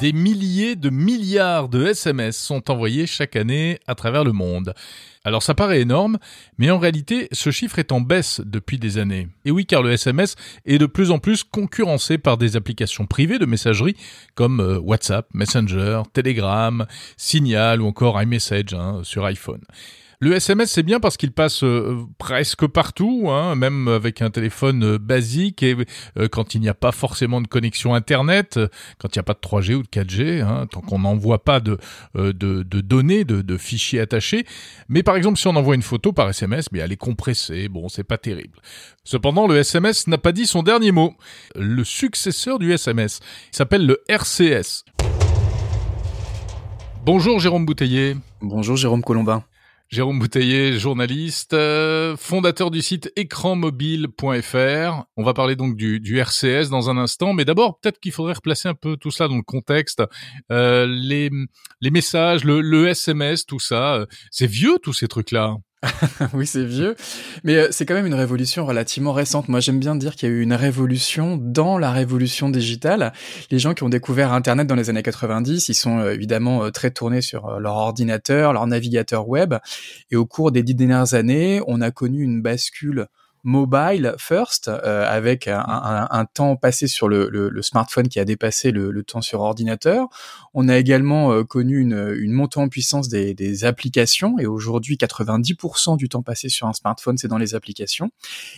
Des 0.00 0.12
milliers 0.12 0.76
de 0.76 0.90
milliards 0.90 1.68
de 1.68 1.86
SMS 1.86 2.36
sont 2.36 2.70
envoyés 2.70 3.06
chaque 3.06 3.34
année 3.34 3.80
à 3.88 3.96
travers 3.96 4.22
le 4.22 4.30
monde. 4.30 4.72
Alors 5.24 5.42
ça 5.42 5.54
paraît 5.54 5.80
énorme, 5.80 6.18
mais 6.56 6.70
en 6.70 6.78
réalité, 6.78 7.26
ce 7.32 7.50
chiffre 7.50 7.80
est 7.80 7.90
en 7.90 8.00
baisse 8.00 8.40
depuis 8.44 8.78
des 8.78 8.98
années. 8.98 9.26
Et 9.44 9.50
oui, 9.50 9.66
car 9.66 9.82
le 9.82 9.90
SMS 9.90 10.36
est 10.66 10.78
de 10.78 10.86
plus 10.86 11.10
en 11.10 11.18
plus 11.18 11.42
concurrencé 11.42 12.16
par 12.16 12.38
des 12.38 12.54
applications 12.54 13.06
privées 13.06 13.40
de 13.40 13.46
messagerie 13.46 13.96
comme 14.36 14.60
euh, 14.60 14.78
WhatsApp, 14.78 15.26
Messenger, 15.34 16.02
Telegram, 16.12 16.86
Signal 17.16 17.82
ou 17.82 17.86
encore 17.86 18.22
iMessage 18.22 18.74
hein, 18.74 19.00
sur 19.02 19.24
iPhone. 19.24 19.62
Le 20.20 20.34
SMS, 20.34 20.72
c'est 20.72 20.82
bien 20.82 20.98
parce 20.98 21.16
qu'il 21.16 21.30
passe 21.30 21.62
euh, 21.62 21.96
presque 22.18 22.66
partout, 22.66 23.28
hein, 23.30 23.54
même 23.54 23.86
avec 23.86 24.20
un 24.20 24.30
téléphone 24.30 24.82
euh, 24.82 24.98
basique 24.98 25.62
et 25.62 25.76
euh, 26.18 26.26
quand 26.26 26.56
il 26.56 26.60
n'y 26.60 26.68
a 26.68 26.74
pas 26.74 26.90
forcément 26.90 27.40
de 27.40 27.46
connexion 27.46 27.94
Internet, 27.94 28.58
quand 28.98 29.14
il 29.14 29.18
n'y 29.18 29.20
a 29.20 29.22
pas 29.22 29.34
de 29.34 29.38
3G 29.38 29.74
ou 29.74 29.84
de 29.84 29.86
4G, 29.86 30.42
hein, 30.42 30.66
tant 30.66 30.80
qu'on 30.80 30.98
n'envoie 30.98 31.44
pas 31.44 31.60
de, 31.60 31.78
données, 32.14 33.24
de, 33.24 33.42
de, 33.42 33.56
fichiers 33.56 34.00
attachés. 34.00 34.44
Mais 34.88 35.04
par 35.04 35.14
exemple, 35.14 35.38
si 35.38 35.46
on 35.46 35.54
envoie 35.54 35.76
une 35.76 35.82
photo 35.82 36.12
par 36.12 36.28
SMS, 36.28 36.72
mais 36.72 36.80
elle 36.80 36.90
est 36.90 36.96
compressée, 36.96 37.68
bon, 37.68 37.88
c'est 37.88 38.02
pas 38.02 38.18
terrible. 38.18 38.58
Cependant, 39.04 39.46
le 39.46 39.56
SMS 39.58 40.08
n'a 40.08 40.18
pas 40.18 40.32
dit 40.32 40.48
son 40.48 40.64
dernier 40.64 40.90
mot. 40.90 41.14
Le 41.54 41.84
successeur 41.84 42.58
du 42.58 42.72
SMS 42.72 43.20
s'appelle 43.52 43.86
le 43.86 44.02
RCS. 44.08 44.84
Bonjour 47.04 47.38
Jérôme 47.38 47.64
Bouteiller. 47.64 48.16
Bonjour 48.40 48.76
Jérôme 48.76 49.04
Colombin. 49.04 49.44
Jérôme 49.88 50.18
Bouteiller, 50.18 50.78
journaliste, 50.78 51.54
euh, 51.54 52.14
fondateur 52.18 52.70
du 52.70 52.82
site 52.82 53.10
écranmobile.fr. 53.16 55.04
On 55.16 55.24
va 55.24 55.32
parler 55.32 55.56
donc 55.56 55.76
du, 55.76 55.98
du, 55.98 56.18
RCS 56.18 56.68
dans 56.68 56.90
un 56.90 56.98
instant, 56.98 57.32
mais 57.32 57.46
d'abord 57.46 57.80
peut-être 57.80 57.98
qu'il 57.98 58.12
faudrait 58.12 58.34
replacer 58.34 58.68
un 58.68 58.74
peu 58.74 58.98
tout 58.98 59.10
cela 59.10 59.30
dans 59.30 59.36
le 59.36 59.42
contexte. 59.42 60.02
Euh, 60.52 60.86
les, 60.86 61.30
les 61.80 61.90
messages, 61.90 62.44
le, 62.44 62.60
le 62.60 62.88
SMS, 62.88 63.46
tout 63.46 63.60
ça, 63.60 63.94
euh, 63.94 64.06
c'est 64.30 64.46
vieux 64.46 64.78
tous 64.82 64.92
ces 64.92 65.08
trucs-là. 65.08 65.56
oui, 66.34 66.44
c'est 66.44 66.64
vieux, 66.64 66.96
mais 67.44 67.54
euh, 67.54 67.68
c'est 67.70 67.86
quand 67.86 67.94
même 67.94 68.06
une 68.06 68.14
révolution 68.14 68.66
relativement 68.66 69.12
récente. 69.12 69.48
Moi, 69.48 69.60
j'aime 69.60 69.78
bien 69.78 69.94
dire 69.94 70.16
qu'il 70.16 70.28
y 70.28 70.32
a 70.32 70.34
eu 70.34 70.40
une 70.40 70.52
révolution 70.52 71.36
dans 71.40 71.78
la 71.78 71.92
révolution 71.92 72.48
digitale. 72.48 73.12
Les 73.52 73.60
gens 73.60 73.74
qui 73.74 73.84
ont 73.84 73.88
découvert 73.88 74.32
Internet 74.32 74.66
dans 74.66 74.74
les 74.74 74.90
années 74.90 75.04
90, 75.04 75.68
ils 75.68 75.74
sont 75.74 76.00
euh, 76.00 76.12
évidemment 76.12 76.64
euh, 76.64 76.70
très 76.70 76.90
tournés 76.90 77.20
sur 77.20 77.60
leur 77.60 77.76
ordinateur, 77.76 78.52
leur 78.52 78.66
navigateur 78.66 79.28
web, 79.28 79.54
et 80.10 80.16
au 80.16 80.26
cours 80.26 80.50
des 80.50 80.64
dix 80.64 80.74
dernières 80.74 81.14
années, 81.14 81.60
on 81.68 81.80
a 81.80 81.92
connu 81.92 82.24
une 82.24 82.42
bascule 82.42 83.06
mobile 83.48 84.14
first, 84.18 84.68
euh, 84.68 85.06
avec 85.08 85.48
un, 85.48 86.26
temps 86.34 86.56
passé 86.56 86.86
sur 86.86 87.08
le, 87.08 87.62
smartphone 87.62 88.08
qui 88.08 88.20
a 88.20 88.24
dépassé 88.24 88.70
le, 88.70 89.02
temps 89.02 89.22
sur 89.22 89.40
ordinateur. 89.40 90.06
On 90.52 90.68
a 90.68 90.76
également 90.76 91.32
euh, 91.32 91.44
connu 91.44 91.80
une, 91.80 92.32
montée 92.32 92.60
en 92.60 92.68
puissance 92.68 93.08
des, 93.08 93.32
des 93.32 93.64
applications, 93.64 94.38
et 94.38 94.46
aujourd'hui 94.46 94.96
90% 94.96 95.96
du 95.96 96.08
temps 96.10 96.22
passé 96.22 96.50
sur 96.50 96.66
un 96.66 96.74
smartphone, 96.74 97.16
c'est 97.16 97.28
dans 97.28 97.38
les 97.38 97.54
applications. 97.54 98.10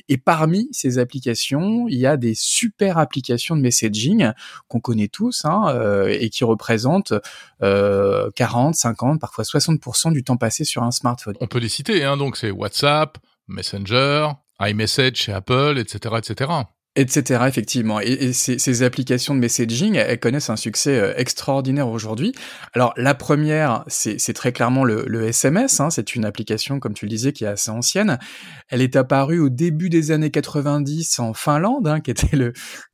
Et 0.08 0.18
parmi 0.18 0.68
ces 0.72 0.98
applications, 0.98 1.86
il 1.88 1.98
y 1.98 2.06
a 2.06 2.16
des 2.16 2.34
super 2.34 2.98
applications 2.98 3.56
de 3.56 3.61
messaging 3.61 4.33
qu'on 4.66 4.80
connaît 4.80 5.08
tous, 5.08 5.44
hein, 5.44 5.66
euh, 5.68 6.08
et 6.08 6.30
qui 6.30 6.42
représentent 6.42 7.14
40, 7.61 8.74
50, 8.74 9.20
parfois 9.20 9.44
60% 9.44 10.12
du 10.12 10.24
temps 10.24 10.36
passé 10.36 10.64
sur 10.64 10.83
un 10.83 10.91
smartphone. 10.91 11.36
On 11.41 11.46
peut 11.46 11.58
les 11.61 11.68
citer, 11.68 12.05
hein, 12.05 12.16
donc 12.16 12.36
c'est 12.36 12.50
WhatsApp, 12.50 13.18
Messenger, 13.46 14.30
iMessage 14.61 15.16
chez 15.16 15.33
Apple, 15.33 15.78
etc., 15.78 16.16
etc 16.16 16.80
etc. 16.96 17.44
Effectivement, 17.46 18.00
et, 18.00 18.33
ces, 18.33 18.83
applications 18.83 19.34
de 19.34 19.41
messaging, 19.41 19.94
elles, 19.94 20.19
connaissent 20.19 20.51
un 20.51 20.56
succès 20.56 20.98
euh, 20.98 21.14
extraordinaire 21.17 21.89
aujourd'hui. 21.89 22.33
Alors 22.73 22.92
la 22.96 23.14
première, 23.14 23.84
c'est 23.86 24.33
très 24.33 24.52
clairement 24.52 24.84
le, 24.84 25.24
SMS. 25.24 25.78
Hein, 25.78 25.90
c'est 25.90 26.17
une 26.17 26.24
application, 26.24 26.80
comme 26.80 26.95
tu 26.95 27.05
le 27.05 27.11
disais, 27.11 27.33
qui 27.33 27.45
est 27.45 27.48
assez 27.48 27.70
ancienne. 27.70 28.18
Elle 28.68 28.83
est 28.83 28.96
apparue 28.96 29.39
au 29.39 29.51
début 29.51 29.89
des 29.89 30.11
années 30.11 30.30
90 30.30 31.20
en 31.20 31.33
Finlande, 31.33 31.86
hein, 31.86 32.01
qui 32.01 32.11
était 32.11 32.36
le, 32.36 32.52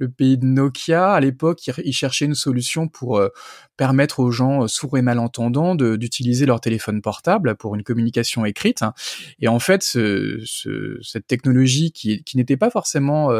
pays 0.08 0.36
de 0.36 0.44
Nokia. 0.44 1.12
À 1.12 1.20
l'époque, 1.20 1.66
ils, 1.66 1.92
cherchaient 1.92 2.26
une 2.26 2.34
solution 2.34 2.88
pour 2.88 3.16
euh, 3.18 3.30
permettre 3.78 4.20
aux 4.20 4.30
gens 4.30 4.64
euh, 4.64 4.68
sourds 4.68 4.98
et 4.98 5.02
malentendants 5.02 5.74
d'utiliser 5.74 6.44
leur 6.44 6.60
téléphone 6.60 7.00
portable 7.00 7.56
pour 7.56 7.74
une 7.74 7.82
communication 7.82 8.44
écrite. 8.44 8.84
Et 9.40 9.48
en 9.48 9.58
fait, 9.58 9.82
ce, 9.82 10.42
ce, 10.44 10.98
cette 11.02 11.26
technologie 11.26 11.92
qui, 11.92 12.22
n'était 12.34 12.58
pas 12.58 12.68
forcément 12.68 13.30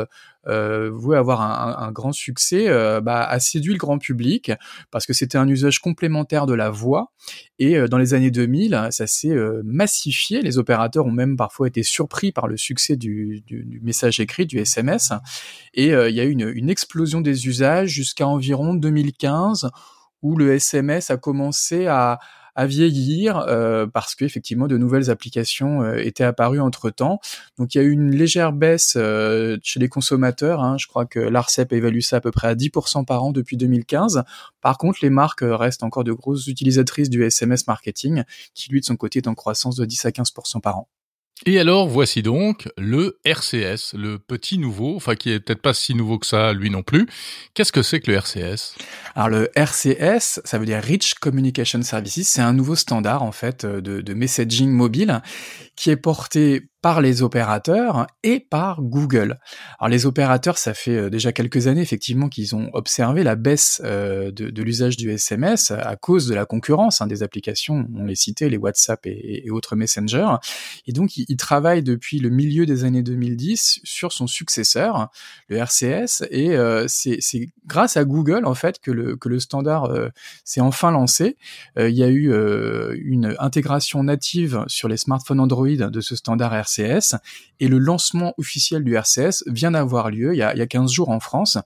voué 0.46 1.16
avoir 1.16 1.40
un, 1.40 1.86
un, 1.86 1.92
grand 1.92 2.12
succès, 2.12 2.68
euh, 2.68 3.00
bah, 3.00 3.24
a 3.24 3.40
séduit 3.40 3.72
le 3.72 3.78
grand 3.78 3.98
public 3.98 4.52
parce 4.90 5.06
que 5.06 5.12
c'était 5.12 5.38
un 5.38 5.48
usage 5.48 5.80
complémentaire 5.80 6.46
de 6.46 6.54
la 6.54 6.70
voix. 6.70 7.12
Et 7.58 7.76
euh, 7.76 7.88
dans 7.88 7.98
les 7.98 8.14
années 8.14 8.30
2000, 8.30 8.88
ça 8.90 9.06
s'est 9.06 9.30
euh, 9.30 9.62
massifié. 9.64 10.42
Les 10.42 10.58
opérateurs 10.58 11.06
ont 11.06 11.12
même 11.12 11.36
parfois 11.36 11.66
été 11.68 11.82
surpris 11.82 12.32
par 12.32 12.46
le 12.46 12.56
succès 12.56 12.96
du, 12.96 13.42
du, 13.46 13.64
du 13.64 13.80
message 13.80 14.20
écrit, 14.20 14.46
du 14.46 14.58
SMS. 14.58 15.12
Et 15.74 15.88
il 15.88 16.14
y 16.14 16.20
a 16.20 16.24
eu 16.24 16.30
une, 16.30 16.48
une 16.54 16.70
explosion 16.70 17.20
des 17.20 17.46
usages 17.46 17.90
jusqu'à 17.90 18.26
environ 18.26 18.74
2015 18.74 19.70
où 20.22 20.36
le 20.36 20.54
SMS 20.54 21.10
a 21.10 21.16
commencé 21.16 21.86
à, 21.86 22.18
à 22.56 22.66
vieillir 22.66 23.36
euh, 23.36 23.86
parce 23.86 24.14
qu'effectivement 24.14 24.66
de 24.66 24.78
nouvelles 24.78 25.10
applications 25.10 25.82
euh, 25.82 25.98
étaient 25.98 26.24
apparues 26.24 26.60
entre 26.60 26.90
temps. 26.90 27.20
Donc 27.58 27.74
il 27.74 27.78
y 27.78 27.80
a 27.82 27.84
eu 27.84 27.90
une 27.90 28.10
légère 28.10 28.52
baisse 28.52 28.94
euh, 28.96 29.58
chez 29.62 29.78
les 29.78 29.88
consommateurs. 29.88 30.62
Hein. 30.62 30.76
Je 30.78 30.86
crois 30.86 31.04
que 31.04 31.20
l'Arcep 31.20 31.72
évalue 31.72 32.00
ça 32.00 32.16
à 32.16 32.20
peu 32.20 32.30
près 32.30 32.48
à 32.48 32.54
10% 32.54 33.04
par 33.04 33.22
an 33.22 33.30
depuis 33.30 33.58
2015. 33.58 34.24
Par 34.62 34.78
contre, 34.78 35.00
les 35.02 35.10
marques 35.10 35.44
restent 35.44 35.82
encore 35.82 36.02
de 36.02 36.12
grosses 36.12 36.46
utilisatrices 36.46 37.10
du 37.10 37.22
SMS 37.22 37.66
marketing, 37.66 38.24
qui 38.54 38.70
lui 38.70 38.80
de 38.80 38.86
son 38.86 38.96
côté 38.96 39.18
est 39.18 39.28
en 39.28 39.34
croissance 39.34 39.76
de 39.76 39.84
10 39.84 40.06
à 40.06 40.10
15% 40.10 40.60
par 40.60 40.78
an. 40.78 40.88
Et 41.44 41.60
alors, 41.60 41.86
voici 41.86 42.22
donc 42.22 42.66
le 42.78 43.18
RCS, 43.26 43.94
le 43.94 44.18
petit 44.18 44.56
nouveau, 44.56 44.96
enfin 44.96 45.14
qui 45.16 45.30
est 45.30 45.40
peut-être 45.40 45.60
pas 45.60 45.74
si 45.74 45.94
nouveau 45.94 46.18
que 46.18 46.26
ça, 46.26 46.54
lui 46.54 46.70
non 46.70 46.82
plus. 46.82 47.06
Qu'est-ce 47.52 47.72
que 47.72 47.82
c'est 47.82 48.00
que 48.00 48.10
le 48.10 48.16
RCS 48.16 48.74
Alors 49.14 49.28
le 49.28 49.50
RCS, 49.54 50.40
ça 50.44 50.58
veut 50.58 50.64
dire 50.64 50.82
Rich 50.82 51.14
Communication 51.14 51.82
Services, 51.82 52.28
c'est 52.28 52.40
un 52.40 52.54
nouveau 52.54 52.74
standard 52.74 53.22
en 53.22 53.32
fait 53.32 53.66
de, 53.66 54.00
de 54.00 54.14
messaging 54.14 54.70
mobile 54.70 55.20
qui 55.76 55.90
est 55.90 55.96
porté 55.96 56.62
par 56.86 57.00
les 57.00 57.22
opérateurs 57.22 58.06
et 58.22 58.38
par 58.38 58.80
Google. 58.80 59.40
Alors 59.80 59.88
les 59.88 60.06
opérateurs, 60.06 60.56
ça 60.56 60.72
fait 60.72 60.96
euh, 60.96 61.10
déjà 61.10 61.32
quelques 61.32 61.66
années 61.66 61.80
effectivement 61.80 62.28
qu'ils 62.28 62.54
ont 62.54 62.70
observé 62.74 63.24
la 63.24 63.34
baisse 63.34 63.82
euh, 63.84 64.30
de, 64.30 64.62
l'usage 64.62 64.96
du 64.96 65.10
SMS 65.10 65.72
à 65.72 65.96
cause 65.96 66.28
de 66.28 66.34
la 66.36 66.44
concurrence 66.44 67.00
hein, 67.00 67.08
des 67.08 67.24
applications, 67.24 67.88
on 67.96 68.04
les 68.04 68.14
citait, 68.14 68.48
les 68.48 68.56
WhatsApp 68.56 69.04
et, 69.06 69.50
autres 69.50 69.74
messengers. 69.74 70.36
Et 70.86 70.92
donc 70.92 71.16
ils, 71.16 71.36
travaillent 71.36 71.82
depuis 71.82 72.20
le 72.20 72.30
milieu 72.30 72.66
des 72.66 72.84
années 72.84 73.02
2010 73.02 73.80
sur 73.82 74.12
son 74.12 74.28
successeur, 74.28 75.08
le 75.48 75.56
RCS, 75.56 76.22
et 76.30 76.56
euh, 76.56 76.84
c'est 76.86 77.48
grâce 77.66 77.96
à 77.96 78.04
Google 78.04 78.46
en 78.46 78.54
fait 78.54 78.78
que 78.78 78.92
le, 78.92 79.16
que 79.16 79.28
le 79.28 79.40
standard 79.40 79.92
s'est 80.44 80.60
enfin 80.60 80.92
lancé. 80.92 81.36
Il 81.76 81.96
y 81.96 82.04
a 82.04 82.08
eu 82.08 82.32
une 82.94 83.34
intégration 83.40 84.04
native 84.04 84.64
sur 84.68 84.86
les 84.86 84.96
smartphones 84.96 85.40
Android 85.40 85.68
de 85.68 86.00
ce 86.00 86.14
standard 86.14 86.54
RCS 86.54 86.75
et 86.78 87.68
le 87.68 87.78
lancement 87.78 88.34
officiel 88.38 88.84
du 88.84 88.96
RCS 88.96 89.44
vient 89.46 89.70
d'avoir 89.70 90.10
lieu 90.10 90.34
il 90.34 90.38
y, 90.38 90.42
a, 90.42 90.54
il 90.54 90.58
y 90.58 90.62
a 90.62 90.66
15 90.66 90.90
jours 90.90 91.08
en 91.08 91.20
France 91.20 91.58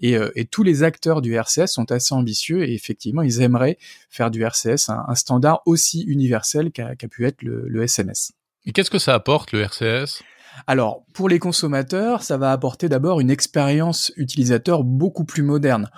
et, 0.00 0.16
euh, 0.16 0.30
et, 0.34 0.44
tous 0.44 0.62
les 0.62 0.82
acteurs 0.82 1.22
du 1.22 1.34
RCS 1.34 1.66
sont 1.66 1.90
assez 1.92 2.14
ambitieux 2.14 2.68
et 2.68 2.74
effectivement 2.74 3.22
ils 3.22 3.40
aimeraient 3.40 3.78
faire 4.10 4.30
du 4.30 4.42
RCS 4.42 4.88
un, 4.88 5.04
un 5.08 5.14
standard 5.14 5.62
aussi 5.66 6.02
universel 6.02 6.70
qu'a 6.72 6.94
pu 6.94 7.26
être 7.26 7.42
le, 7.42 7.66
le 7.68 7.82
SMS. 7.82 8.32
Et 8.66 8.72
qu'est-ce 8.72 8.90
que 8.90 8.98
ça 8.98 9.14
apporte 9.14 9.52
le 9.52 9.62
RCS 9.62 10.22
alors, 10.66 11.04
pour 11.14 11.28
les 11.28 11.38
consommateurs, 11.38 12.24
ça 12.24 12.36
va 12.36 12.50
apporter 12.50 12.88
d'abord 12.88 13.20
une 13.20 13.30
expérience 13.30 14.10
utilisateur 14.16 14.82
beaucoup 14.82 15.24
plus 15.24 15.44
moderne. 15.44 15.88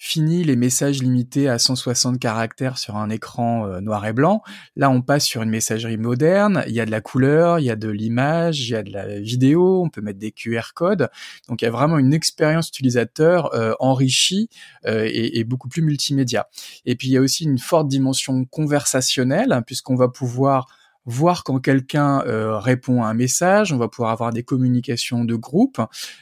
Fini 0.00 0.44
les 0.44 0.54
messages 0.54 1.02
limités 1.02 1.48
à 1.48 1.58
160 1.58 2.20
caractères 2.20 2.78
sur 2.78 2.96
un 2.96 3.10
écran 3.10 3.66
euh, 3.66 3.80
noir 3.80 4.06
et 4.06 4.12
blanc. 4.12 4.42
Là, 4.76 4.90
on 4.90 5.02
passe 5.02 5.24
sur 5.24 5.42
une 5.42 5.50
messagerie 5.50 5.96
moderne. 5.96 6.62
Il 6.68 6.72
y 6.72 6.80
a 6.80 6.86
de 6.86 6.92
la 6.92 7.00
couleur, 7.00 7.58
il 7.58 7.64
y 7.64 7.70
a 7.70 7.74
de 7.74 7.88
l'image, 7.88 8.68
il 8.68 8.72
y 8.72 8.76
a 8.76 8.84
de 8.84 8.92
la 8.92 9.18
vidéo. 9.18 9.82
On 9.82 9.90
peut 9.90 10.00
mettre 10.00 10.20
des 10.20 10.30
QR 10.30 10.72
codes. 10.72 11.10
Donc, 11.48 11.62
il 11.62 11.64
y 11.64 11.68
a 11.68 11.72
vraiment 11.72 11.98
une 11.98 12.14
expérience 12.14 12.68
utilisateur 12.68 13.52
euh, 13.56 13.72
enrichie 13.80 14.48
euh, 14.86 15.04
et, 15.04 15.40
et, 15.40 15.42
beaucoup 15.42 15.68
plus 15.68 15.82
multimédia. 15.82 16.46
Et 16.86 16.94
puis, 16.94 17.08
il 17.08 17.10
y 17.10 17.16
a 17.16 17.20
aussi 17.20 17.42
une 17.42 17.58
forte 17.58 17.88
dimension 17.88 18.44
conversationnelle 18.44 19.62
puisqu'on 19.66 19.96
va 19.96 20.06
pouvoir 20.06 20.68
voir 21.08 21.42
quand 21.42 21.58
quelqu'un 21.58 22.22
répond 22.58 23.02
à 23.02 23.08
un 23.08 23.14
message, 23.14 23.72
on 23.72 23.78
va 23.78 23.88
pouvoir 23.88 24.10
avoir 24.10 24.32
des 24.32 24.42
communications 24.42 25.24
de 25.24 25.34
groupe, 25.34 25.80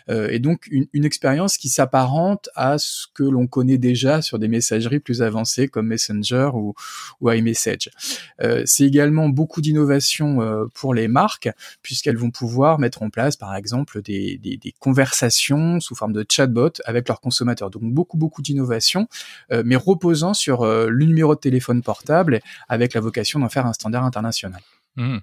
et 0.08 0.38
donc 0.38 0.68
une, 0.70 0.86
expérience 1.04 1.56
qui 1.56 1.68
s'apparente 1.68 2.48
à 2.54 2.78
ce 2.78 3.06
que 3.14 3.22
l'on 3.22 3.46
connaît 3.46 3.78
déjà 3.78 4.22
sur 4.22 4.38
des 4.38 4.48
messageries 4.48 4.98
plus 4.98 5.22
avancées 5.22 5.68
comme 5.68 5.86
Messenger 5.86 6.50
ou, 6.54 6.74
ou 7.20 7.30
iMessage. 7.30 7.90
C'est 8.64 8.84
également 8.84 9.28
beaucoup 9.28 9.60
d'innovations 9.60 10.68
pour 10.74 10.94
les 10.94 11.08
marques, 11.08 11.48
puisqu'elles 11.82 12.16
vont 12.16 12.30
pouvoir 12.30 12.78
mettre 12.78 13.02
en 13.02 13.10
place, 13.10 13.36
par 13.36 13.54
exemple, 13.54 14.02
des, 14.02 14.38
des, 14.38 14.56
des 14.56 14.74
conversations 14.78 15.80
sous 15.80 15.94
forme 15.94 16.12
de 16.12 16.24
chatbot 16.28 16.72
avec 16.84 17.08
leurs 17.08 17.20
consommateurs. 17.20 17.70
Donc 17.70 17.82
beaucoup, 17.82 18.16
beaucoup 18.16 18.42
d'innovations, 18.42 19.08
mais 19.64 19.76
reposant 19.76 20.34
sur 20.34 20.64
le 20.64 21.04
numéro 21.04 21.34
de 21.34 21.40
téléphone 21.40 21.82
portable 21.82 22.40
avec 22.68 22.94
la 22.94 23.00
vocation 23.00 23.40
d'en 23.40 23.48
faire 23.48 23.66
un 23.66 23.72
standard 23.72 24.04
international. 24.04 24.60
Mmh. 24.96 25.18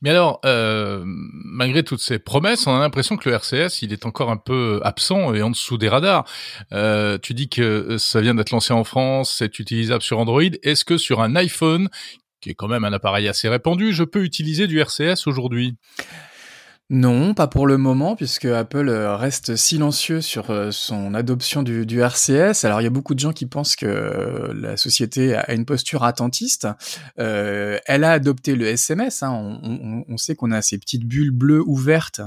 Mais 0.00 0.10
alors, 0.10 0.40
euh, 0.44 1.02
malgré 1.04 1.82
toutes 1.82 2.00
ces 2.00 2.18
promesses, 2.18 2.66
on 2.66 2.74
a 2.74 2.78
l'impression 2.78 3.16
que 3.16 3.28
le 3.28 3.34
RCS, 3.34 3.82
il 3.82 3.92
est 3.92 4.06
encore 4.06 4.30
un 4.30 4.36
peu 4.36 4.80
absent 4.82 5.34
et 5.34 5.42
en 5.42 5.50
dessous 5.50 5.76
des 5.76 5.88
radars. 5.88 6.24
Euh, 6.72 7.18
tu 7.18 7.34
dis 7.34 7.48
que 7.48 7.98
ça 7.98 8.20
vient 8.20 8.34
d'être 8.34 8.50
lancé 8.50 8.72
en 8.72 8.84
France, 8.84 9.34
c'est 9.38 9.58
utilisable 9.58 10.02
sur 10.02 10.18
Android. 10.18 10.42
Est-ce 10.62 10.84
que 10.84 10.96
sur 10.96 11.20
un 11.20 11.36
iPhone, 11.36 11.88
qui 12.40 12.50
est 12.50 12.54
quand 12.54 12.68
même 12.68 12.84
un 12.84 12.92
appareil 12.92 13.28
assez 13.28 13.48
répandu, 13.48 13.92
je 13.92 14.04
peux 14.04 14.24
utiliser 14.24 14.66
du 14.66 14.80
RCS 14.80 15.26
aujourd'hui? 15.26 15.76
Non, 16.90 17.34
pas 17.34 17.48
pour 17.48 17.66
le 17.66 17.76
moment, 17.76 18.16
puisque 18.16 18.46
Apple 18.46 18.88
euh, 18.88 19.14
reste 19.14 19.56
silencieux 19.56 20.22
sur 20.22 20.50
euh, 20.50 20.70
son 20.70 21.12
adoption 21.12 21.62
du, 21.62 22.00
RCS. 22.00 22.64
Alors 22.64 22.80
il 22.80 22.84
y 22.84 22.86
a 22.86 22.90
beaucoup 22.90 23.14
de 23.14 23.18
gens 23.18 23.32
qui 23.32 23.44
pensent 23.44 23.76
que 23.76 23.84
euh, 23.84 24.54
la 24.54 24.78
société 24.78 25.34
a 25.34 25.52
une 25.52 25.66
posture 25.66 26.02
attentiste. 26.04 26.66
elle 27.16 28.04
a 28.04 28.12
adopté 28.12 28.54
le 28.54 28.66
SMS. 28.66 29.22
Hein. 29.22 29.60
On, 30.08 30.16
sait 30.16 30.34
qu'on 30.34 30.50
a 30.50 30.62
ces 30.62 30.78
petites 30.78 31.04
bulles 31.04 31.30
bleues 31.30 31.62
ouvertes 31.66 32.20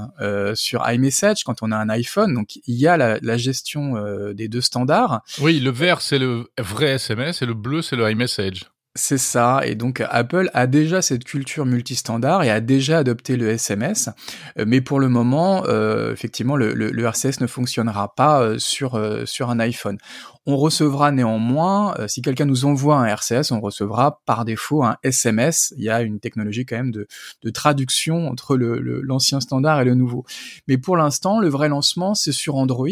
sur 0.54 0.88
iMessage 0.88 1.44
quand 1.44 1.62
on 1.62 1.72
a 1.72 1.76
un 1.76 1.88
iPhone. 1.88 2.34
Donc 2.34 2.56
il 2.56 2.76
y 2.76 2.86
a 2.86 2.96
la 2.96 3.36
gestion 3.36 3.94
des 4.32 4.48
deux 4.48 4.60
standards. 4.60 5.22
Oui, 5.40 5.60
le 5.60 5.70
vert 5.70 6.00
c'est 6.00 6.18
le 6.18 6.46
vrai 6.58 6.90
SMS 6.92 7.42
et 7.42 7.46
le 7.46 7.54
bleu 7.54 7.82
c'est 7.82 7.96
le 7.96 8.10
iMessage. 8.10 8.70
C'est 8.94 9.16
ça, 9.16 9.62
et 9.64 9.74
donc 9.74 10.02
Apple 10.10 10.50
a 10.52 10.66
déjà 10.66 11.00
cette 11.00 11.24
culture 11.24 11.64
multistandard 11.64 12.42
et 12.42 12.50
a 12.50 12.60
déjà 12.60 12.98
adopté 12.98 13.38
le 13.38 13.48
SMS, 13.48 14.10
euh, 14.58 14.66
mais 14.68 14.82
pour 14.82 15.00
le 15.00 15.08
moment, 15.08 15.64
euh, 15.66 16.12
effectivement, 16.12 16.56
le, 16.56 17.02
RCS 17.02 17.40
ne 17.40 17.46
fonctionnera 17.46 18.14
pas 18.14 18.42
euh, 18.42 18.58
sur, 18.58 18.96
un 18.96 19.60
iPhone. 19.60 19.96
On 20.44 20.58
recevra 20.58 21.10
néanmoins, 21.10 21.94
si 22.06 22.20
quelqu'un 22.20 22.44
nous 22.44 22.66
envoie 22.66 22.96
un 22.96 23.06
RCS, 23.06 23.50
on 23.52 23.60
recevra 23.60 24.20
par 24.26 24.44
défaut 24.44 24.82
un 24.82 24.96
SMS. 25.02 25.72
Il 25.78 25.84
y 25.84 25.88
a 25.88 26.02
une 26.02 26.20
technologie 26.20 26.66
quand 26.66 26.76
même 26.76 26.90
de, 26.90 27.06
traduction 27.50 28.28
entre 28.28 28.56
l'ancien 28.56 29.40
standard 29.40 29.80
et 29.80 29.84
le 29.84 29.94
nouveau. 29.94 30.24
Mais 30.66 30.78
pour 30.78 30.96
l'instant, 30.96 31.38
le 31.38 31.48
vrai 31.48 31.68
lancement, 31.68 32.14
c'est 32.14 32.32
sur 32.32 32.56
Android. 32.56 32.88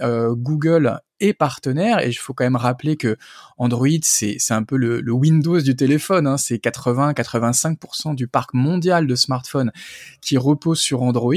Google 0.00 0.98
et 1.24 1.32
partenaires. 1.32 2.04
Et 2.04 2.08
il 2.08 2.14
faut 2.14 2.34
quand 2.34 2.44
même 2.44 2.56
rappeler 2.56 2.96
que 2.96 3.16
Android, 3.56 3.88
c'est 4.02 4.38
un 4.50 4.62
peu 4.62 4.76
le, 4.76 5.12
Windows 5.12 5.60
du 5.60 5.74
téléphone. 5.74 6.26
Hein. 6.26 6.36
C'est 6.36 6.56
80-85% 6.56 8.14
du 8.14 8.26
parc 8.26 8.52
mondial 8.52 9.06
de 9.06 9.14
smartphones 9.14 9.72
qui 10.20 10.36
repose 10.36 10.80
sur 10.80 11.02
Android. 11.02 11.34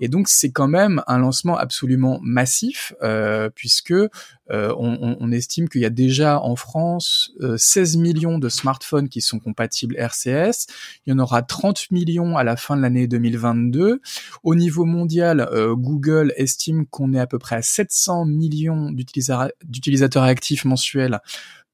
Et 0.00 0.08
donc, 0.08 0.28
c'est 0.28 0.50
quand 0.50 0.68
même 0.68 1.02
un 1.06 1.18
lancement 1.18 1.56
absolument 1.56 2.18
massif, 2.22 2.92
euh, 3.02 3.48
puisque 3.54 3.92
euh, 3.92 4.74
on, 4.76 5.32
estime 5.32 5.70
qu'il 5.70 5.80
y 5.80 5.86
a 5.86 5.90
déjà 5.90 6.38
en 6.40 6.54
France 6.54 7.32
16 7.56 7.96
euh, 7.96 8.00
millions 8.00 8.38
de 8.38 8.50
smartphones 8.50 9.08
qui 9.08 9.22
sont 9.22 9.38
compatibles 9.38 9.96
RCS. 9.96 10.66
Il 11.06 11.10
y 11.10 11.12
en 11.12 11.18
aura 11.18 11.42
30 11.42 11.90
millions 11.90 12.36
à 12.36 12.44
la 12.44 12.56
fin 12.56 12.76
de 12.76 12.82
l'année 12.82 13.06
2022. 13.06 14.02
Au 14.42 14.54
niveau 14.54 14.84
mondial, 14.84 15.48
Google 15.76 16.34
estime 16.36 16.86
qu'on 16.86 17.14
est 17.14 17.18
à 17.18 17.26
peu 17.26 17.38
près 17.38 17.56
à 17.56 17.62
700 17.62 18.26
millions 18.26 18.90
d'utilisateurs 18.90 19.13
actifs 20.22 20.64
mensuels 20.64 21.20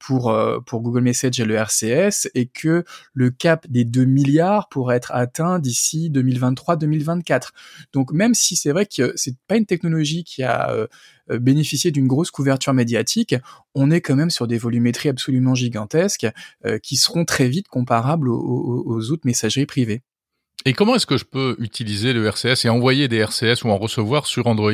pour, 0.01 0.31
euh, 0.31 0.59
pour 0.61 0.81
Google 0.81 1.03
Message 1.03 1.39
et 1.39 1.45
le 1.45 1.55
RCS 1.55 2.29
et 2.35 2.47
que 2.47 2.85
le 3.13 3.31
cap 3.31 3.67
des 3.69 3.85
2 3.85 4.05
milliards 4.05 4.69
pourrait 4.69 4.97
être 4.97 5.13
atteint 5.13 5.61
d'ici 5.61 6.11
2023-2024. 6.11 7.51
Donc 7.93 8.13
même 8.13 8.35
si 8.35 8.57
c'est 8.57 8.73
vrai 8.73 8.87
que 8.87 9.13
c'est 9.15 9.37
pas 9.47 9.57
une 9.57 9.67
technologie 9.67 10.25
qui 10.25 10.43
a 10.43 10.71
euh, 10.71 10.87
bénéficié 11.39 11.93
d'une 11.93 12.09
grosse 12.09 12.31
couverture 12.31 12.73
médiatique, 12.73 13.37
on 13.75 13.91
est 13.91 14.01
quand 14.01 14.17
même 14.17 14.31
sur 14.31 14.49
des 14.49 14.59
volumétries 14.59 15.11
absolument 15.11 15.55
gigantesques 15.55 16.27
euh, 16.65 16.79
qui 16.79 16.97
seront 16.97 17.25
très 17.25 17.49
vite 17.49 17.69
comparables 17.69 18.31
aux, 18.31 18.83
aux 18.87 19.11
autres 19.13 19.27
messageries 19.27 19.67
privées. 19.67 20.03
Et 20.67 20.75
comment 20.75 20.95
est-ce 20.95 21.07
que 21.07 21.17
je 21.17 21.25
peux 21.25 21.57
utiliser 21.59 22.13
le 22.13 22.27
RCS 22.27 22.67
et 22.67 22.69
envoyer 22.69 23.09
des 23.09 23.17
RCS 23.19 23.65
ou 23.65 23.71
en 23.71 23.79
recevoir 23.79 24.27
sur 24.27 24.47
Android? 24.47 24.73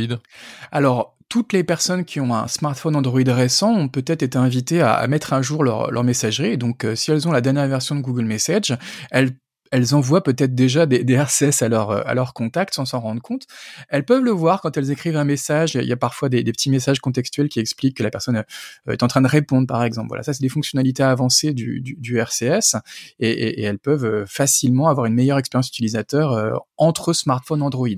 Alors, 0.73 1.16
toutes 1.29 1.53
les 1.53 1.65
personnes 1.65 2.05
qui 2.05 2.21
ont 2.21 2.35
un 2.35 2.49
smartphone 2.49 2.97
Android 2.97 3.21
récent 3.27 3.73
ont 3.73 3.89
peut-être 3.89 4.23
été 4.23 4.39
invitées 4.39 4.81
à, 4.81 5.07
mettre 5.09 5.33
à 5.33 5.43
jour 5.43 5.65
leur, 5.65 6.05
messagerie. 6.05 6.57
Donc, 6.57 6.85
euh, 6.85 6.95
si 6.95 7.11
elles 7.11 7.27
ont 7.27 7.33
la 7.33 7.41
dernière 7.41 7.67
version 7.67 7.95
de 7.97 8.01
Google 8.01 8.25
Message, 8.25 8.77
elles 9.11 9.33
elles 9.71 9.95
envoient 9.95 10.23
peut-être 10.23 10.55
déjà 10.55 10.87
des, 10.87 11.05
RCS 11.15 11.63
à 11.63 11.69
leur, 11.69 11.91
à 11.91 12.15
leur 12.15 12.35
contact 12.35 12.75
sans 12.75 12.85
s'en 12.85 13.01
rendre 13.01 13.23
compte. 13.23 13.47
Elles 13.89 14.05
peuvent 14.05 14.23
le 14.23 14.31
voir 14.31 14.61
quand 14.61 14.77
elles 14.77 14.91
écrivent 14.91 15.17
un 15.17 15.25
message. 15.25 15.75
Il 15.75 15.87
y 15.87 15.93
a 15.93 15.97
parfois 15.97 16.29
des, 16.29 16.45
petits 16.45 16.71
messages 16.71 17.01
contextuels 17.01 17.49
qui 17.49 17.61
expliquent 17.61 17.97
que 17.97 18.03
la 18.03 18.11
personne 18.11 18.37
euh, 18.37 18.93
est 18.93 19.03
en 19.03 19.09
train 19.09 19.23
de 19.23 19.29
répondre, 19.29 19.67
par 19.67 19.83
exemple. 19.83 20.09
Voilà, 20.09 20.23
ça 20.23 20.33
c'est 20.33 20.43
des 20.43 20.49
fonctionnalités 20.49 21.03
avancées 21.03 21.53
du, 21.53 22.19
RCS 22.19 22.77
et, 23.19 23.63
elles 23.63 23.79
peuvent 23.79 24.05
euh, 24.05 24.25
facilement 24.27 24.89
avoir 24.89 25.07
une 25.07 25.15
meilleure 25.15 25.39
expérience 25.39 25.69
utilisateur 25.69 26.33
euh, 26.33 26.53
entre 26.77 27.13
smartphones 27.13 27.63
Android. 27.63 27.89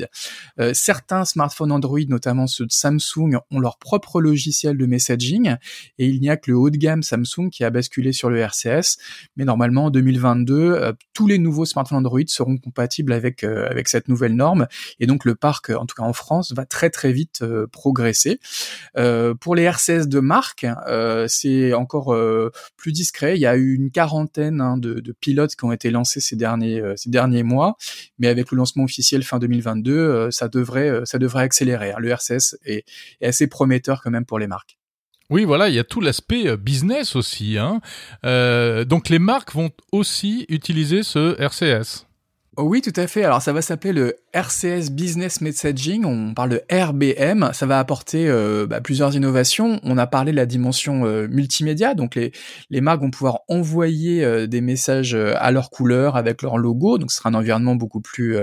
Certains 0.73 1.25
smartphones 1.25 1.73
Android, 1.73 2.01
notamment 2.09 2.47
ceux 2.47 2.67
de 2.67 2.73
Samsung, 2.73 3.39
ont 3.51 3.59
leur 3.59 3.79
propre 3.79 4.21
logiciel 4.21 4.77
de 4.77 4.87
messaging 4.87 5.57
et 5.99 6.07
il 6.07 6.21
n'y 6.21 6.31
a 6.31 6.37
que 6.37 6.51
le 6.51 6.57
haut 6.57 6.71
de 6.71 6.77
gamme 6.77 7.03
Samsung 7.03 7.51
qui 7.51 7.65
a 7.65 7.71
basculé 7.71 8.13
sur 8.13 8.31
le 8.31 8.39
RCS. 8.39 8.99
Mais 9.37 9.45
normalement, 9.45 9.87
en 9.87 9.91
2022, 9.91 10.95
tous 11.13 11.27
les 11.27 11.39
nouveaux 11.39 11.58
smartphones 11.65 11.99
Android 11.99 12.21
seront 12.27 12.57
compatibles 12.59 13.13
avec 13.13 13.45
euh, 13.45 13.69
avec 13.69 13.89
cette 13.89 14.09
nouvelle 14.09 14.35
norme 14.35 14.67
et 15.01 15.07
donc 15.07 15.25
le 15.25 15.35
parc 15.35 15.71
en 15.71 15.87
tout 15.87 15.95
cas 15.97 16.03
en 16.03 16.13
France 16.13 16.53
va 16.53 16.65
très 16.65 16.91
très 16.91 17.13
vite 17.13 17.43
euh, 17.43 17.67
progresser. 17.67 18.41
Euh, 18.97 19.35
pour 19.35 19.55
les 19.55 19.63
RCS 19.65 20.07
de 20.07 20.21
marque, 20.21 20.67
c'est 21.29 21.73
encore 21.73 22.17
plus 22.77 22.93
discret. 22.93 23.37
Il 23.37 23.41
y 23.41 23.47
a 23.47 23.57
eu 23.57 23.75
une 23.75 23.91
quarantaine 23.91 24.61
hein, 24.61 24.77
de, 24.77 25.01
de, 25.01 25.13
pilotes 25.13 25.55
qui 25.57 25.65
ont 25.65 25.73
été 25.73 25.91
lancés 25.91 26.21
ces 26.21 26.37
derniers 26.37 26.83
ces 26.97 27.11
derniers 27.11 27.43
mois, 27.43 27.77
mais 28.19 28.29
avec 28.29 28.51
le 28.51 28.57
lancement 28.57 28.85
officiel 28.85 29.23
fin 29.23 29.39
2022, 29.39 30.31
ça 30.31 30.49
devrait 30.49 31.03
ça 31.05 31.19
devrait 31.19 31.43
accélérer. 31.43 31.93
Hein. 31.93 31.99
Le 31.99 32.11
RCS 32.11 32.57
est, 32.65 32.85
est 33.21 33.27
assez 33.27 33.47
prometteur 33.47 34.03
quand 34.03 34.11
même 34.11 34.27
pour 34.27 34.39
les 34.39 34.47
marques. 34.47 34.78
Oui, 35.31 35.45
voilà, 35.45 35.69
il 35.69 35.75
y 35.75 35.79
a 35.79 35.85
tout 35.85 36.01
l'aspect 36.01 36.49
euh, 36.49 36.57
business 36.57 37.15
aussi. 37.15 37.59
Hein. 37.59 37.81
Euh, 38.25 38.85
donc 38.85 39.09
les 39.11 39.19
marques 39.19 39.53
vont 39.55 39.71
aussi 39.93 40.47
utiliser 40.49 41.03
ce 41.03 41.39
RCS. 41.41 42.07
Oh 42.57 42.63
oui, 42.63 42.81
tout 42.81 42.93
à 42.97 43.07
fait. 43.07 43.25
Alors 43.25 43.43
ça 43.43 43.53
va 43.53 43.63
s'appeler 43.63 43.93
le 43.93 44.17
RCS 44.39 44.91
Business 44.93 45.41
Messaging, 45.41 46.05
on 46.05 46.33
parle 46.33 46.51
de 46.51 46.63
RBM, 46.71 47.51
ça 47.53 47.67
va 47.67 47.81
apporter 47.81 48.29
euh, 48.29 48.69
bah, 48.69 48.81
plusieurs 48.81 49.17
innovations. 49.17 49.81
On 49.83 49.99
a 49.99 50.07
parlé 50.07 50.31
de 50.31 50.37
la 50.37 50.47
dimension 50.47 51.05
euh, 51.07 51.27
multimédia, 51.27 51.95
donc 51.95 52.15
les, 52.15 52.31
marques 52.81 53.01
vont 53.01 53.11
pouvoir 53.11 53.41
envoyer 53.49 54.25
euh, 54.25 54.47
des 54.47 54.61
messages 54.61 55.15
à 55.15 55.51
leur 55.51 55.71
couleur 55.71 56.15
avec 56.15 56.43
leur 56.43 56.57
logo, 56.57 56.99
donc 56.99 57.11
ce 57.11 57.17
sera 57.17 57.31
un 57.31 57.35
environnement 57.35 57.75
beaucoup 57.75 58.01
plus 58.01 58.37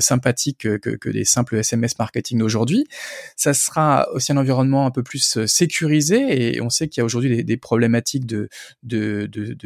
sympathique 0.00 0.58
que, 0.80 1.10
des 1.10 1.24
simples 1.24 1.56
SMS 1.58 1.96
marketing 1.96 2.40
d'aujourd'hui. 2.40 2.88
Ça 3.36 3.54
sera 3.54 4.08
aussi 4.12 4.32
un 4.32 4.36
environnement 4.36 4.84
un 4.84 4.90
peu 4.90 5.04
plus 5.04 5.44
sécurisé 5.46 6.54
et 6.54 6.60
on 6.60 6.70
sait 6.70 6.88
qu'il 6.88 7.00
y 7.00 7.02
a 7.02 7.04
aujourd'hui 7.04 7.44
des, 7.44 7.56
problématiques 7.56 8.26
de, 8.26 8.48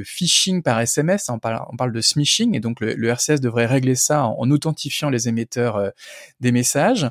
phishing 0.05 0.62
par 0.62 0.79
SMS, 0.81 1.31
on 1.31 1.38
parle, 1.38 1.93
de 1.93 2.00
smishing 2.03 2.55
et 2.55 2.61
donc 2.61 2.81
le, 2.81 3.09
RCS 3.09 3.41
devrait 3.41 3.67
régler 3.67 3.95
ça 3.95 4.27
en 4.27 4.50
authentifiant 4.50 5.09
les 5.09 5.27
émetteurs 5.27 5.54
euh, 5.61 5.91
des 6.41 6.53
messages. 6.53 7.11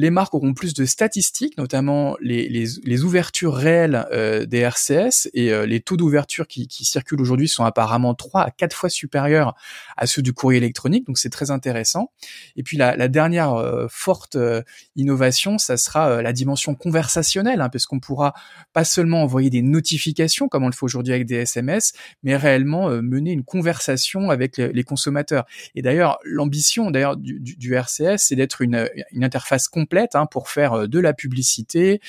Les 0.00 0.08
marques 0.08 0.32
auront 0.34 0.54
plus 0.54 0.72
de 0.72 0.86
statistiques, 0.86 1.58
notamment 1.58 2.16
les, 2.22 3.04
ouvertures 3.04 3.54
réelles 3.54 4.06
euh, 4.12 4.46
des 4.46 4.60
RCS 4.60 5.28
et 5.34 5.52
euh, 5.52 5.66
les 5.66 5.80
taux 5.80 5.98
d'ouverture 5.98 6.46
qui, 6.46 6.66
circulent 6.70 7.20
aujourd'hui 7.20 7.48
sont 7.48 7.64
apparemment 7.64 8.14
3 8.14 8.40
à 8.40 8.50
4 8.50 8.74
fois 8.74 8.88
supérieurs 8.88 9.54
à 9.98 10.06
ceux 10.06 10.22
du 10.22 10.32
courrier 10.32 10.56
électronique, 10.56 11.06
donc 11.06 11.18
c'est 11.18 11.28
très 11.28 11.50
intéressant. 11.50 12.12
Et 12.56 12.62
puis 12.62 12.78
la, 12.78 13.08
dernière 13.08 13.52
euh, 13.52 13.88
forte 13.90 14.38
innovation, 14.96 15.58
ça 15.58 15.76
sera 15.76 16.22
la 16.22 16.32
dimension 16.32 16.74
conversationnelle, 16.74 17.60
hein, 17.60 17.68
parce 17.68 17.84
qu'on 17.84 18.00
pourra 18.00 18.32
pas 18.72 18.84
seulement 18.84 19.22
envoyer 19.22 19.50
des 19.50 19.60
notifications 19.60 20.48
comme 20.48 20.64
on 20.64 20.68
le 20.68 20.72
fait 20.72 20.84
aujourd'hui 20.84 21.12
avec 21.12 21.26
des 21.26 21.40
SMS, 21.40 21.92
mais 22.22 22.36
réellement 22.36 22.88
mener 22.88 23.32
une 23.32 23.44
conversation 23.44 24.30
avec 24.30 24.56
les, 24.56 24.82
consommateurs. 24.82 25.44
Et 25.74 25.82
d'ailleurs, 25.82 26.18
l'ambition 26.24 26.90
d'ailleurs 26.90 27.18
du, 27.18 27.74
RCS, 27.74 28.16
c'est 28.16 28.36
d'être 28.36 28.62
une, 28.62 28.88
interface 29.20 29.68
complète 29.90 30.14
hein, 30.14 30.26
pour 30.26 30.48
faire 30.48 30.88
de 30.88 30.98
la 31.00 31.12
publicité, 31.12 32.00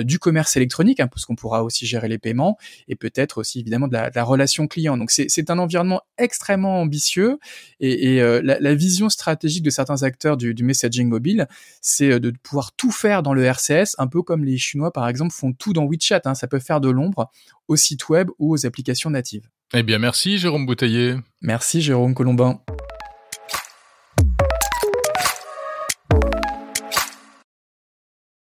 du 0.00 0.18
commerce 0.18 0.56
électronique, 0.56 1.00
hein, 1.00 1.06
parce 1.06 1.26
qu'on 1.26 1.36
pourra 1.36 1.62
aussi 1.62 1.86
gérer 1.86 2.08
les 2.08 2.18
paiements, 2.18 2.56
et 2.88 2.96
peut-être 2.96 3.38
aussi 3.38 3.60
évidemment 3.60 3.88
de 3.88 3.92
la, 3.92 4.24
relation 4.24 4.66
client. 4.66 4.96
Donc 4.96 5.10
c'est 5.10 5.50
un 5.50 5.58
environnement 5.58 6.00
extrêmement 6.18 6.80
ambitieux, 6.80 7.38
et, 7.78 8.20
la, 8.20 8.74
vision 8.74 9.08
stratégique 9.08 9.62
de 9.62 9.70
certains 9.70 10.02
acteurs 10.02 10.36
du, 10.36 10.54
du 10.54 10.64
messaging 10.64 11.08
mobile, 11.08 11.46
c'est 11.82 12.18
de 12.18 12.30
pouvoir 12.42 12.72
tout 12.72 12.90
faire 12.90 13.22
dans 13.22 13.34
le 13.34 13.44
RCS, 13.44 13.96
un 13.98 14.06
peu 14.06 14.22
comme 14.22 14.44
les 14.44 14.58
Chinois 14.58 14.92
par 14.92 15.08
exemple 15.08 15.32
font 15.32 15.52
tout 15.52 15.72
dans 15.72 15.86
WeChat. 15.86 16.22
Hein. 16.24 16.34
Ça 16.34 16.46
peut 16.46 16.58
faire 16.58 16.80
de 16.80 16.88
l'ombre 16.88 17.30
au 17.68 17.76
site 17.76 18.08
web 18.08 18.30
ou 18.38 18.54
aux 18.54 18.66
applications 18.66 19.10
natives. 19.10 19.48
Eh 19.72 19.82
bien, 19.82 19.98
merci 19.98 20.38
Jérôme 20.38 20.66
Bouteiller. 20.66 21.16
Merci 21.42 21.80
Jérôme 21.80 22.14
Colombin. 22.14 22.60